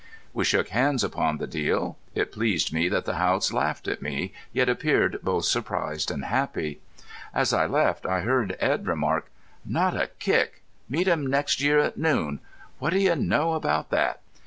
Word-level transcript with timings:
We 0.33 0.45
shook 0.45 0.69
hands 0.69 1.03
upon 1.03 1.37
the 1.37 1.45
deal. 1.45 1.95
It 2.15 2.31
pleased 2.31 2.73
me 2.73 2.89
that 2.89 3.05
the 3.05 3.17
Haughts 3.17 3.53
laughed 3.53 3.87
at 3.87 4.01
me 4.01 4.33
yet 4.51 4.67
appeared 4.67 5.19
both 5.21 5.45
surprised 5.45 6.09
and 6.09 6.25
happy. 6.25 6.81
As 7.35 7.53
I 7.53 7.67
left 7.67 8.07
I 8.07 8.21
heard 8.21 8.57
Edd 8.59 8.87
remark: 8.87 9.29
"Not 9.63 9.95
a 9.95 10.07
kick!... 10.17 10.63
Meet 10.89 11.07
him 11.07 11.27
next 11.27 11.61
year 11.61 11.77
at 11.77 11.97
noon! 11.97 12.39
What 12.79 12.93
do 12.93 12.99
you 12.99 13.15
know 13.15 13.53
about 13.53 13.91
thet?" 13.91 14.23